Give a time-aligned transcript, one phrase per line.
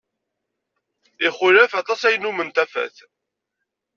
[1.27, 2.95] Ixulef aṭas ayen nnumen ttafen.